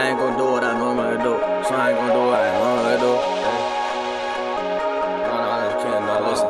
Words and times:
I 0.00 0.08
ain't 0.08 0.18
gonna 0.18 0.32
do 0.34 0.44
what 0.48 0.64
I 0.64 0.72
normally 0.78 1.18
do. 1.18 1.36
So 1.68 1.76
I 1.76 1.92
ain't 1.92 1.98
gonna 2.00 2.16
do 2.16 2.24
what 2.24 2.40
I 2.40 2.56
normally 2.56 2.96
do. 3.04 3.12
No, 3.20 3.52
no, 5.28 5.44
I 5.44 5.60
just 5.60 5.76
can't 5.84 6.04
not 6.08 6.24
listen. 6.24 6.48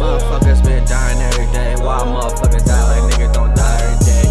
Motherfuckers 0.00 0.64
been 0.64 0.80
dying 0.88 1.20
every 1.28 1.44
day. 1.52 1.76
Why 1.76 2.00
motherfuckers 2.08 2.64
die 2.64 2.84
like 2.88 3.04
niggas 3.12 3.36
don't 3.36 3.52
die 3.52 3.76
every 3.84 4.00
day? 4.00 4.24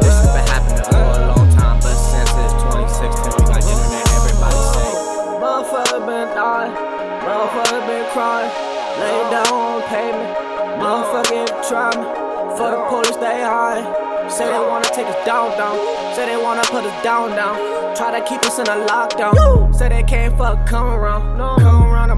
This 0.00 0.16
shit 0.16 0.32
been 0.32 0.48
happening 0.48 0.80
for 0.80 0.96
a 0.96 1.36
long 1.36 1.52
time, 1.52 1.76
but 1.84 1.92
since 1.92 2.32
it's 2.40 2.56
2016, 2.56 3.36
we 3.36 3.52
got 3.52 3.60
internet, 3.60 4.04
everybody 4.16 4.60
say. 4.80 4.96
Motherfuckers 5.44 6.08
been 6.08 6.28
dying. 6.32 6.72
Motherfuckers 7.20 7.84
been 7.84 8.08
crying. 8.16 8.48
Lay 8.96 9.20
down 9.28 9.52
on 9.52 9.84
pavement. 9.92 10.32
Motherfuckers 10.80 11.52
try 11.68 11.92
me 12.00 12.29
for 12.60 12.70
the 12.70 12.82
police 12.92 13.16
they 13.16 13.40
high. 13.40 13.80
Say 14.28 14.44
they 14.44 14.60
wanna 14.70 14.90
take 14.92 15.06
us 15.06 15.20
down, 15.24 15.48
down. 15.56 15.76
Say 16.14 16.26
they 16.26 16.36
wanna 16.36 16.60
put 16.74 16.84
us 16.84 17.02
down, 17.02 17.30
down. 17.30 17.56
Try 17.96 18.10
to 18.20 18.22
keep 18.28 18.44
us 18.44 18.58
in 18.58 18.66
a 18.68 18.78
lockdown. 18.92 19.74
Say 19.74 19.88
they 19.88 20.02
can't 20.02 20.36
fuck 20.36 20.66
come 20.66 20.88
around. 20.88 21.38
Come 21.64 21.69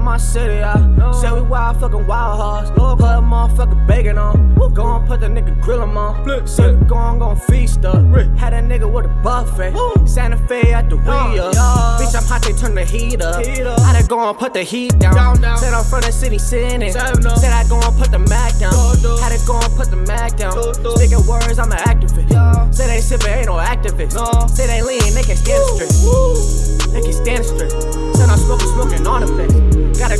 my 0.03 0.17
city, 0.17 0.55
yeah. 0.55 1.11
Say 1.11 1.31
we 1.31 1.41
wild 1.41 1.79
fucking 1.79 2.05
wild 2.05 2.39
horse. 2.39 2.69
Put 2.71 3.05
a 3.05 3.21
motherfucking 3.21 3.87
bacon 3.87 4.17
on. 4.17 4.53
Go 4.73 4.95
and 4.95 5.07
put 5.07 5.19
the 5.19 5.27
nigga 5.27 5.59
grill 5.61 5.83
him 5.83 5.95
on. 5.97 6.47
Say 6.47 6.73
we 6.73 6.85
gon' 6.85 7.19
gon' 7.19 7.35
feast 7.35 7.85
up. 7.85 8.03
Had 8.37 8.53
a 8.53 8.61
nigga 8.61 8.91
with 8.91 9.05
a 9.05 9.09
buffet. 9.21 9.73
Santa 10.07 10.37
Fe 10.47 10.73
at 10.73 10.89
the 10.89 10.97
wheel. 10.97 11.51
Bitch, 11.53 12.15
I'm 12.15 12.23
hot, 12.23 12.41
they 12.41 12.53
turn 12.53 12.73
the 12.73 12.83
heat 12.83 13.21
up. 13.21 13.45
Heat 13.45 13.57
Had 13.59 14.01
to 14.01 14.07
go 14.07 14.27
and 14.27 14.37
put 14.37 14.53
the 14.53 14.63
heat 14.63 14.97
down. 14.97 15.39
down 15.39 15.57
Said 15.57 15.73
I'm 15.73 15.85
from 15.85 16.01
the 16.01 16.11
city 16.11 16.39
sinning. 16.39 16.91
Said 16.91 17.03
I 17.03 17.63
go 17.69 17.79
and 17.79 17.95
put 17.97 18.11
the 18.11 18.19
Mac 18.19 18.57
down. 18.57 18.73
Had 18.73 19.37
to 19.37 19.45
go 19.45 19.59
and 19.59 19.73
put 19.75 19.91
the 19.91 19.97
Mac 19.97 20.37
down. 20.37 20.53
Speaking 20.73 21.25
words, 21.27 21.59
I'm 21.59 21.71
an 21.71 21.77
activist. 21.77 22.73
Say 22.73 22.87
they 22.87 22.97
sippin', 22.97 23.37
ain't 23.37 23.45
no 23.45 23.57
activist. 23.57 24.17
Say 24.49 24.65
they 24.65 24.81
lean, 24.81 25.13
they 25.13 25.23
can 25.23 25.37
stand 25.37 25.63
straight. 25.69 26.91
They 26.93 27.01
can 27.01 27.13
stand 27.13 27.45
straight. 27.45 27.71
Said 28.15 28.29
I'm 28.29 28.39
smoking, 28.39 28.67
smoking 28.67 29.05
on 29.05 29.21
the 29.21 29.27
bitch. 29.27 29.72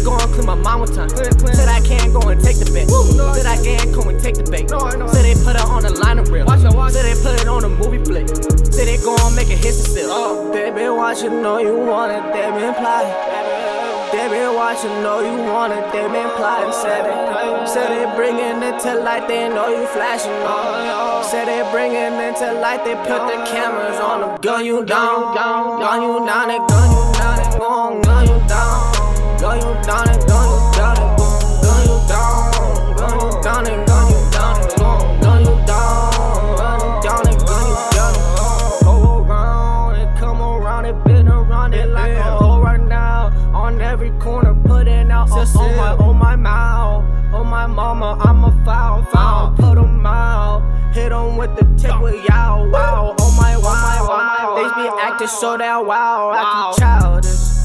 Go 0.04 0.20
and 0.20 0.34
clean 0.34 0.46
my 0.46 0.56
mom 0.56 0.82
one 0.82 0.94
time. 0.94 1.10
Said 1.10 1.70
I 1.70 1.80
can't 1.80 2.12
go 2.12 2.20
and 2.28 2.44
take 2.44 2.60
the 2.60 2.70
bait. 2.72 2.90
Said 2.90 3.46
I 3.46 3.56
can't 3.64 3.94
go 3.96 4.02
and 4.10 4.20
take 4.20 4.36
the 4.36 4.44
bait. 4.44 4.70
Said 4.70 5.24
they 5.24 5.36
put 5.44 5.56
it 5.56 5.64
on 5.64 5.84
the 5.84 5.92
line 5.96 6.20
of 6.20 6.30
real. 6.30 6.48
Said 6.48 7.06
they 7.08 7.16
put 7.24 7.40
it 7.40 7.48
on 7.48 7.64
a 7.64 7.70
movie 7.70 8.04
flick. 8.04 8.28
Said 8.28 8.88
they 8.88 8.98
go 8.98 9.16
and 9.16 9.36
make 9.36 9.50
a 9.50 9.56
hit 9.56 9.74
still. 9.74 10.10
Oh, 10.12 10.52
they 10.52 10.72
been 10.72 10.96
watching, 10.98 11.42
know 11.42 11.58
you 11.60 11.78
want 11.78 12.12
it. 12.12 12.24
They 12.34 12.52
been 12.52 12.74
plotting. 12.76 13.16
They 14.12 14.28
been 14.30 14.54
watching, 14.54 14.92
know 15.02 15.22
you 15.24 15.40
want 15.50 15.72
it. 15.72 15.84
They 15.94 16.04
been 16.12 16.30
plotting. 16.36 16.74
Said 16.74 17.08
they, 17.08 17.66
said 17.66 17.88
they 17.88 18.06
bringing 18.16 18.62
it 18.62 18.80
to 18.84 19.00
light. 19.00 19.28
They 19.28 19.48
know 19.48 19.70
you 19.72 19.88
flashing. 19.88 20.36
Oh, 20.44 21.26
said 21.32 21.48
they 21.48 21.64
bringing 21.72 22.20
it 22.20 22.36
to 22.44 22.60
light. 22.60 22.84
They 22.84 22.96
put 23.08 23.24
the 23.32 23.40
cameras 23.48 24.00
on 24.04 24.20
them. 24.22 24.42
Gun 24.42 24.66
you 24.66 24.84
down, 24.84 25.34
gun, 25.34 25.80
gun 25.80 26.02
you 26.04 26.26
down, 26.28 26.48
gun 26.52 26.92
you 26.92 27.18
down, 27.18 27.40
and 27.40 27.60
gon' 27.60 28.02
gun 28.02 28.02
you 28.02 28.04
down. 28.04 28.23
Gun 29.54 29.62
you 29.62 29.84
down, 29.86 30.10
and 30.10 30.28
gun 30.28 30.50
you 30.50 30.62
down, 30.74 30.98
and 30.98 31.18
gon' 31.20 31.62
gun 31.62 31.86
you 31.86 31.98
down. 32.10 32.98
Gun 32.98 33.20
you 33.22 33.44
down, 33.44 33.68
and 33.68 33.86
gun 33.86 34.10
you 34.10 34.32
down, 34.32 34.58
and 34.58 34.74
gon' 34.80 35.20
gun 35.22 35.42
you 35.46 35.56
down. 35.68 36.58
Gun 36.58 36.80
you 36.82 37.02
down, 37.04 37.28
and 37.28 37.40
gun 37.46 37.64
you 37.70 37.78
down. 37.94 38.14
Go 38.84 38.94
around 39.22 39.96
and 39.98 40.18
come 40.18 40.42
around 40.42 40.86
and 40.86 41.04
been 41.04 41.28
around 41.28 41.76
it 41.76 41.88
like 41.90 42.14
a 42.14 42.24
hoe 42.24 42.62
right 42.62 42.82
now. 42.82 43.28
On 43.54 43.80
every 43.80 44.10
corner, 44.20 44.56
putting 44.66 45.12
out 45.12 45.30
on, 45.30 45.46
on 45.46 45.78
my 45.78 46.04
on 46.04 46.16
my 46.18 46.36
mouth. 46.36 47.04
On 47.32 47.46
my 47.46 47.68
mama, 47.68 48.18
I'm 48.22 48.44
a 48.46 48.66
foul, 48.66 49.04
foul. 49.04 49.54
Uh. 49.54 49.56
Put 49.56 49.78
'em 49.78 50.04
out, 50.04 50.64
hit 50.96 51.12
'em 51.12 51.38
with 51.38 51.56
the 51.58 51.66
tip 51.80 52.02
with 52.02 52.16
uh. 52.16 52.28
yow, 52.28 52.70
wow. 52.72 53.16
Oh 53.20 53.32
my, 53.40 53.56
wow, 53.58 54.08
wow. 54.10 54.56
They 54.56 54.82
be 54.82 54.90
acting 55.00 55.28
so 55.28 55.58
damn 55.58 55.86
wow, 55.86 56.34
acting 56.34 56.84
childish. 56.84 57.63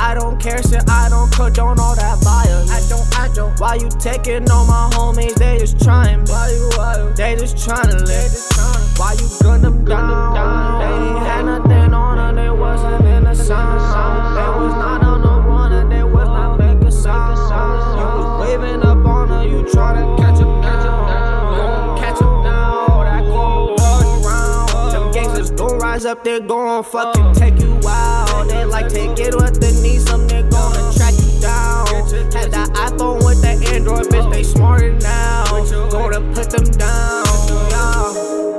I 0.00 0.14
don't 0.14 0.40
care, 0.40 0.62
shit, 0.62 0.88
I 0.88 1.08
don't 1.08 1.30
condone 1.32 1.80
all 1.80 1.96
that 1.96 2.22
violence. 2.22 2.70
I 2.70 2.80
don't, 2.88 3.18
I 3.18 3.34
don't. 3.34 3.58
Why 3.58 3.74
you 3.74 3.88
taking 3.98 4.48
on 4.50 4.66
my 4.68 4.88
homies? 4.92 5.34
They 5.34 5.58
just 5.58 5.82
trying, 5.82 6.24
why 6.26 6.50
you, 6.50 6.70
why 6.76 6.98
you? 6.98 7.12
They 7.14 7.34
just 7.36 7.62
trying 7.62 7.90
to 7.90 7.96
live. 8.04 8.32
Why 8.96 9.12
you 9.14 9.28
gun 9.42 9.62
them 9.62 9.84
down? 9.84 10.78
They 10.78 10.86
ain't 10.86 11.26
had 11.26 11.44
nothing 11.44 11.94
on 11.94 12.16
them, 12.16 12.36
they 12.36 12.50
wasn't 12.50 13.04
in 13.06 13.24
the 13.24 13.34
sound. 13.34 14.36
They 14.36 14.48
was 14.60 14.72
not 14.74 15.02
on 15.02 15.22
the 15.22 15.48
one, 15.50 15.72
and 15.72 15.90
they 15.90 16.04
was 16.04 16.28
not 16.28 16.58
making 16.58 16.90
sound. 16.90 17.38
You 17.98 18.04
was 18.22 18.48
waving 18.48 18.82
up 18.82 19.04
on 19.04 19.28
her, 19.28 19.44
you 19.44 19.64
tryna 19.64 20.16
catch 20.16 20.40
'em 20.40 20.62
down. 20.62 21.98
Catch 21.98 22.22
'em 22.22 22.42
down, 22.44 23.04
that 23.04 23.24
gon' 23.24 23.76
run 23.76 24.24
around. 24.24 25.56
Them 25.56 25.78
rise 25.78 26.04
up, 26.04 26.22
they 26.22 26.40
gon' 26.40 26.84
fucking 26.84 27.24
oh. 27.24 27.34
take 27.34 27.58
you 27.60 27.80
out. 27.86 28.27
They 28.48 28.64
like 28.64 28.88
take 28.88 29.18
it 29.18 29.34
what 29.34 29.54
they 29.60 29.72
need, 29.82 30.00
some 30.02 30.26
they 30.26 30.42
gonna 30.42 30.92
track 30.96 31.14
you 31.14 31.40
down. 31.40 31.86
Had 32.32 32.50
that 32.52 32.70
iPhone 32.74 33.24
with 33.24 33.40
the 33.42 33.52
Android, 33.74 34.06
bitch, 34.06 34.32
they 34.32 34.42
smarter 34.42 34.92
now. 34.98 35.44
Gonna 35.90 36.20
put 36.34 36.50
them 36.50 36.64
down. 36.64 37.24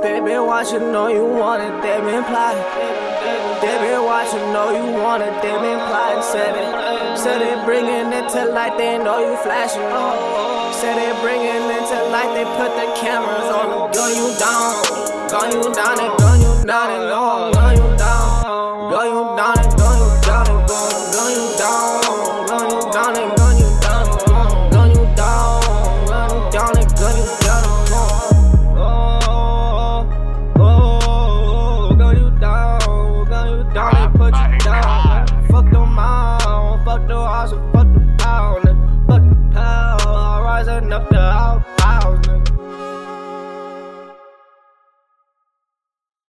They 0.02 0.18
been 0.20 0.46
watching, 0.46 0.92
know 0.92 1.08
you 1.08 1.26
want 1.26 1.62
it, 1.62 1.82
they 1.82 2.00
been 2.00 2.24
plotting. 2.24 2.64
They 3.60 3.76
been 3.84 4.02
watching, 4.04 4.40
know 4.52 4.72
you 4.72 4.96
want 4.96 5.22
it, 5.22 5.34
they 5.42 5.52
been 5.52 5.78
plotting. 5.88 6.22
Said 6.22 6.56
it, 6.56 7.18
said 7.18 7.42
it, 7.42 7.64
bringing 7.66 8.08
it 8.12 8.28
to 8.32 8.46
light, 8.46 8.78
they 8.78 8.96
know 8.96 9.18
you 9.20 9.36
flashing. 9.44 9.84
Said 10.80 10.96
it, 10.96 11.14
bringing 11.20 11.68
it 11.68 11.84
to 11.92 11.98
light, 12.08 12.32
they 12.32 12.44
put 12.56 12.72
the 12.80 12.88
cameras 12.96 13.50
on 13.52 13.68
them. 13.68 13.92
Gun 13.92 14.10
you 14.16 14.32
down, 14.40 15.28
gun 15.28 15.52
you 15.52 15.68
down, 15.74 16.00
and 16.00 16.18
gun 16.18 16.40
you 16.40 16.64
down, 16.64 16.90
and 16.90 17.10
long. 17.10 17.29
up 40.92 41.08
the 41.08 41.20
house. 41.20 41.99